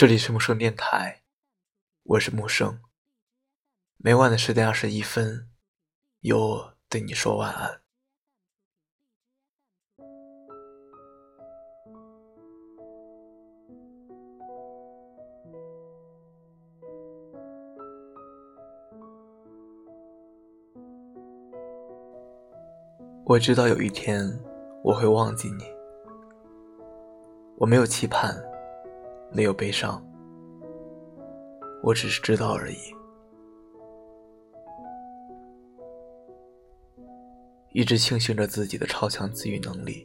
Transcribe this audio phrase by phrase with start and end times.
[0.00, 1.20] 这里是木生电台，
[2.04, 2.80] 我是木生。
[3.98, 5.50] 每晚的十点二十一分，
[6.20, 7.82] 由我对你说晚安。
[23.26, 24.26] 我知道有一天
[24.82, 25.64] 我会忘记你，
[27.58, 28.49] 我没有期盼。
[29.32, 30.02] 没有悲伤，
[31.82, 32.76] 我只是知道而已。
[37.72, 40.04] 一直庆幸着自己的超强自愈能力，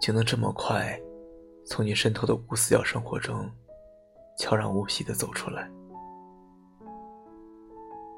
[0.00, 0.98] 就能这么快
[1.66, 3.46] 从你渗透的无死角生活中
[4.38, 5.70] 悄然无息的走出来。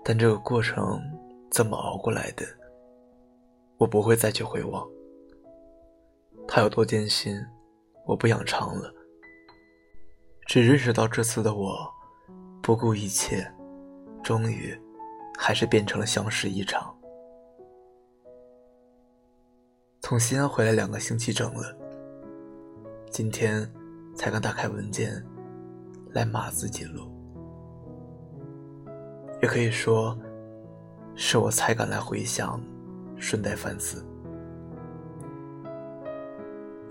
[0.04, 1.00] 但这个过程
[1.50, 2.46] 怎么熬过来的，
[3.78, 4.88] 我不会再去回望。
[6.46, 7.44] 他有多艰辛。
[8.04, 8.92] 我不想唱了，
[10.46, 11.88] 只认识到这次的我，
[12.62, 13.48] 不顾一切，
[14.22, 14.76] 终于，
[15.38, 16.94] 还是变成了相识一场。
[20.00, 21.76] 从西安回来两个星期整了，
[23.08, 23.70] 今天
[24.16, 25.24] 才刚打开文件，
[26.10, 27.08] 来码字记录，
[29.40, 30.18] 也可以说，
[31.14, 32.60] 是我才敢来回想，
[33.16, 34.04] 顺带反思。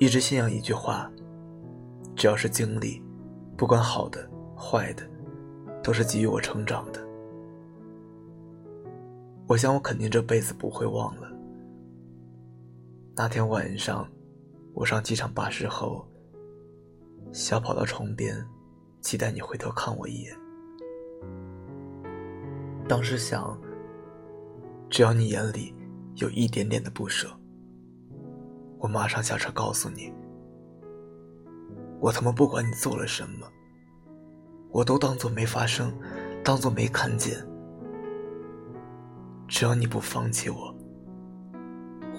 [0.01, 1.07] 一直信仰一句话：
[2.15, 2.99] 只要是经历，
[3.55, 5.07] 不管好的坏的，
[5.83, 6.99] 都是给予我成长的。
[9.47, 11.31] 我想，我肯定这辈子不会忘了
[13.15, 14.09] 那天晚上，
[14.73, 16.03] 我上机场巴士后，
[17.31, 18.35] 小跑到床边，
[19.01, 20.35] 期待你回头看我一眼。
[22.87, 23.55] 当时想，
[24.89, 25.71] 只要你眼里
[26.15, 27.29] 有一点点的不舍。
[28.81, 30.11] 我马上下车告诉你，
[31.99, 33.47] 我他妈不管你做了什么，
[34.71, 35.93] 我都当做没发生，
[36.43, 37.37] 当做没看见。
[39.47, 40.75] 只要你不放弃我，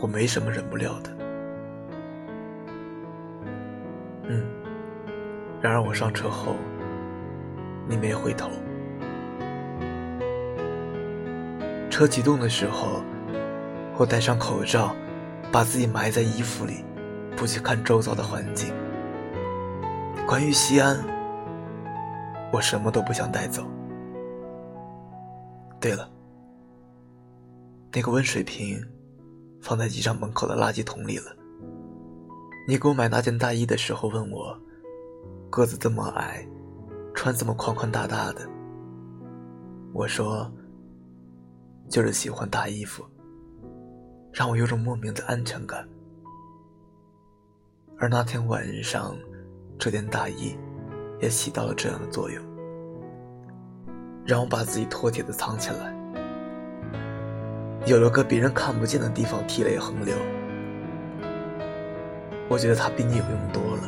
[0.00, 1.10] 我没什么忍不了的。
[4.28, 4.46] 嗯，
[5.60, 6.54] 然而我上车后，
[7.88, 8.48] 你没回头。
[11.90, 13.02] 车启动的时候，
[13.98, 14.94] 我戴上口罩。
[15.52, 16.82] 把自己埋在衣服里，
[17.36, 18.72] 不去看周遭的环境。
[20.26, 20.98] 关于西安，
[22.50, 23.62] 我什么都不想带走。
[25.78, 26.08] 对了，
[27.92, 28.82] 那个温水瓶
[29.60, 31.36] 放在机场门口的垃圾桶里了。
[32.66, 34.58] 你给我买那件大衣的时候问我，
[35.50, 36.46] 个子这么矮，
[37.12, 38.48] 穿这么宽宽大大的。
[39.92, 40.50] 我说，
[41.90, 43.04] 就是喜欢大衣服。
[44.32, 45.86] 让我有种莫名的安全感，
[47.98, 49.14] 而那天晚上，
[49.78, 50.56] 这件大衣
[51.20, 52.42] 也起到了这样的作用，
[54.24, 55.94] 让我把自己妥帖的藏起来，
[57.84, 60.16] 有了个别人看不见的地方涕泪横流。
[62.48, 63.82] 我觉得它比你有用多了，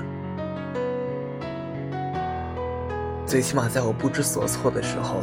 [3.24, 5.22] 最起码在我不知所措的时候，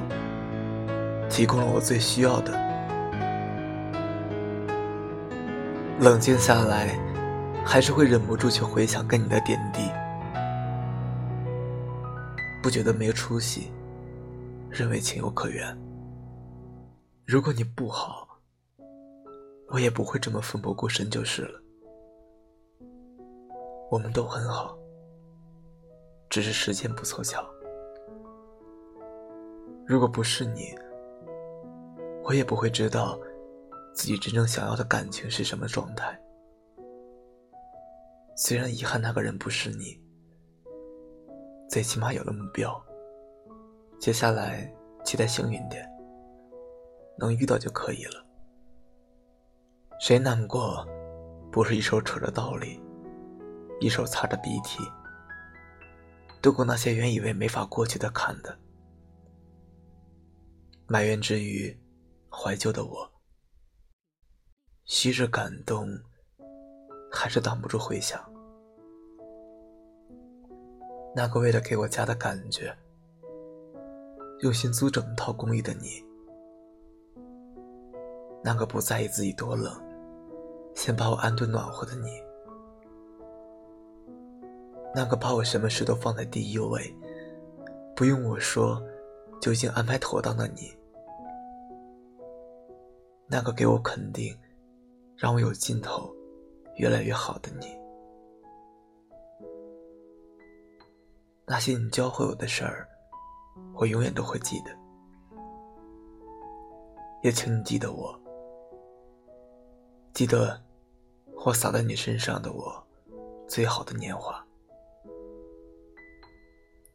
[1.29, 2.70] 提供了我最需要的。
[6.01, 6.97] 冷静下来，
[7.63, 9.81] 还是会忍不住去回想跟你的点滴，
[12.63, 13.71] 不觉得没出息，
[14.67, 15.63] 认为情有可原。
[17.23, 18.27] 如果你不好，
[19.67, 21.61] 我也不会这么奋不顾身就是了。
[23.91, 24.75] 我们都很好，
[26.31, 27.45] 只是时间不凑巧。
[29.85, 30.73] 如果不是你，
[32.23, 33.19] 我也不会知道。
[33.93, 36.19] 自己真正想要的感情是什么状态？
[38.35, 40.01] 虽然遗憾那个人不是你，
[41.69, 42.81] 最起码有了目标。
[43.99, 45.87] 接下来期待幸运点，
[47.19, 48.25] 能遇到就可以了。
[49.99, 50.87] 谁难过，
[51.51, 52.81] 不是一手扯着道理，
[53.79, 54.79] 一手擦着鼻涕，
[56.41, 58.57] 度过那些原以为没法过去的坎的？
[60.87, 61.77] 埋怨之余，
[62.31, 63.10] 怀旧的我。
[64.93, 65.87] 昔日感动，
[67.09, 68.21] 还是挡不住回想。
[71.15, 72.75] 那个为了给我家的感觉，
[74.41, 76.03] 用心租整套公寓的你；
[78.43, 79.73] 那个不在意自己多冷，
[80.75, 82.09] 先把我安顿暖和的你；
[84.93, 86.93] 那个把我什么事都放在第一位，
[87.95, 88.83] 不用我说
[89.39, 90.77] 就已经安排妥当的你；
[93.25, 94.37] 那个给我肯定。
[95.21, 96.11] 让我有尽头，
[96.77, 97.67] 越来越好的你。
[101.45, 102.89] 那些你教会我的事儿，
[103.75, 104.75] 我永远都会记得。
[107.21, 108.19] 也请你记得我，
[110.11, 110.59] 记得
[111.45, 112.83] 我洒在你身上的我
[113.47, 114.43] 最好的年华。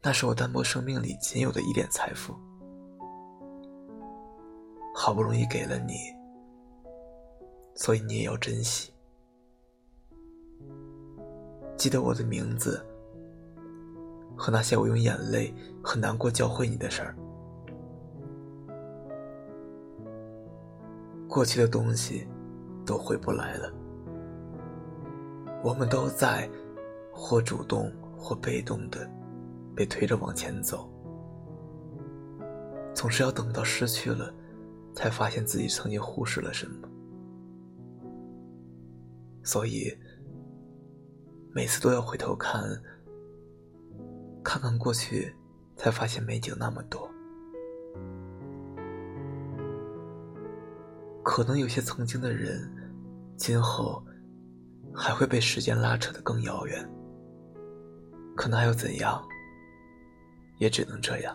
[0.01, 2.35] 那是我单薄生命里仅有的一点财富，
[4.93, 5.93] 好不容易给了你，
[7.77, 8.91] 所以你也要珍惜。
[11.77, 12.83] 记得我的名字
[14.35, 17.15] 和那些我用眼泪和难过教会你的事儿。
[21.29, 22.27] 过去的东西
[22.83, 23.71] 都回不来了，
[25.63, 26.49] 我们都在
[27.13, 29.07] 或主动或被动的
[29.75, 30.89] 被推着往前走，
[32.91, 34.33] 总是要等到失去了，
[34.95, 36.87] 才发现自己曾经忽视了什么，
[39.47, 39.97] 所以
[41.53, 42.61] 每次都要回头看，
[44.43, 45.33] 看看过去，
[45.77, 47.09] 才发现美景那么多。
[51.23, 52.69] 可能有些曾经的人，
[53.37, 54.03] 今后
[54.93, 56.85] 还会被时间拉扯得更遥远。
[58.35, 59.25] 可那又怎样？
[60.59, 61.33] 也只能这样。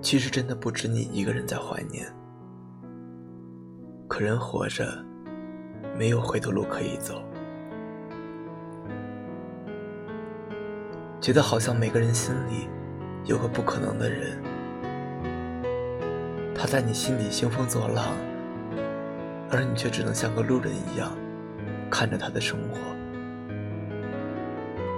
[0.00, 2.10] 其实真的不止你一个人在怀念。
[4.08, 5.04] 可人活着，
[5.98, 7.20] 没有回头路可以走。
[11.20, 12.68] 觉得好像每个人心里
[13.24, 14.40] 有个不可能的人。
[16.54, 18.14] 他在你心里兴风作浪，
[19.50, 21.10] 而你却只能像个路人一样
[21.90, 22.78] 看着他的生活，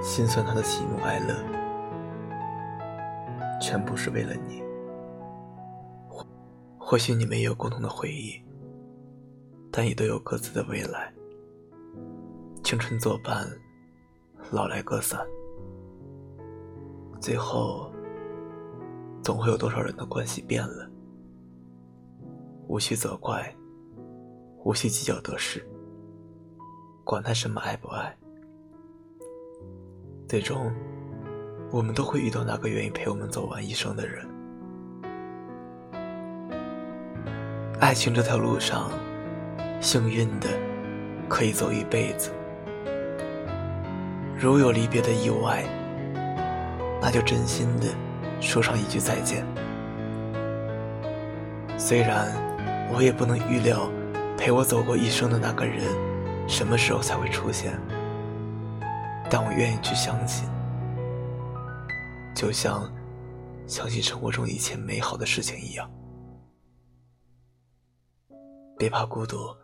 [0.02, 1.34] 心酸他的喜怒哀乐，
[3.58, 4.62] 全部是为了你。
[6.78, 8.42] 或许你们也有共同的回忆，
[9.70, 11.12] 但也都有各自的未来。
[12.62, 13.48] 青春作伴，
[14.50, 15.20] 老来各散，
[17.20, 17.90] 最后
[19.22, 20.88] 总会有多少人的关系变了。
[22.68, 23.54] 无需责怪，
[24.64, 25.66] 无需计较得失，
[27.02, 28.16] 管他什么爱不爱，
[30.28, 30.72] 最终，
[31.72, 34.24] 我们都会遇到那个愿意陪我们走完一生的人。
[37.80, 38.90] 爱情这条路上，
[39.80, 40.48] 幸运的
[41.28, 42.30] 可以走一辈子，
[44.38, 45.64] 如有离别的意外，
[47.00, 47.86] 那就真心的
[48.40, 49.44] 说上一句再见。
[51.78, 52.48] 虽然。
[52.92, 53.88] 我也不能预料，
[54.36, 55.84] 陪我走过一生的那个人，
[56.48, 57.78] 什么时候才会出现。
[59.30, 60.50] 但我愿意去相信，
[62.34, 62.92] 就像
[63.68, 65.88] 相信生活中一切美好的事情一样。
[68.76, 69.56] 别怕孤独，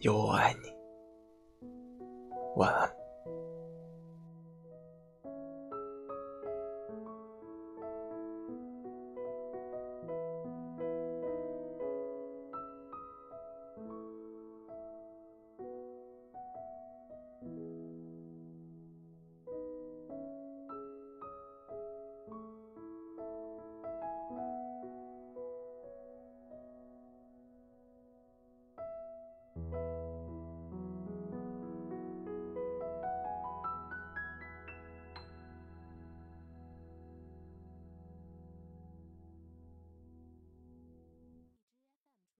[0.00, 0.72] 有我爱你。
[2.56, 2.99] 晚安。